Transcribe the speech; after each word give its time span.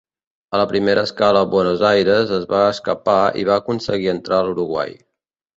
A 0.55 0.59
la 0.61 0.63
primera 0.71 1.03
escala 1.07 1.43
a 1.45 1.49
Buenos 1.51 1.83
Aires 1.91 2.33
es 2.39 2.49
va 2.55 2.63
escapar 2.71 3.21
i 3.43 3.47
va 3.51 3.61
aconseguir 3.65 4.11
entrar 4.19 4.41
a 4.41 4.49
l'Uruguai. 4.49 4.99